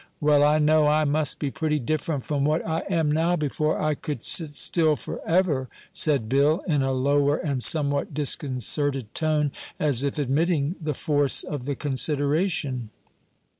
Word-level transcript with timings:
"Well, 0.19 0.41
I 0.43 0.57
know 0.57 0.87
I 0.87 1.05
must 1.05 1.37
be 1.37 1.51
pretty 1.51 1.77
different 1.77 2.23
from 2.25 2.43
what 2.43 2.65
I 2.65 2.79
am 2.89 3.11
now 3.11 3.35
before 3.35 3.79
I 3.79 3.93
could 3.93 4.23
sit 4.23 4.55
still 4.55 4.95
forever," 4.95 5.69
said 5.93 6.27
Bill, 6.27 6.63
in 6.67 6.81
a 6.81 6.91
lower 6.91 7.37
and 7.37 7.63
somewhat 7.63 8.11
disconcerted 8.11 9.13
tone, 9.13 9.51
as 9.79 10.03
if 10.03 10.17
admitting 10.17 10.75
the 10.81 10.95
force 10.95 11.43
of 11.43 11.65
the 11.65 11.75
consideration. 11.75 12.89